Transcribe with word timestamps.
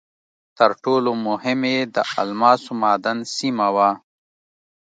تر 0.57 0.71
ټولو 0.83 1.11
مهم 1.27 1.59
یې 1.71 1.79
د 1.95 1.97
الماسو 2.21 2.71
معدن 2.81 3.17
سیمه 3.37 3.67
وه. 3.75 3.89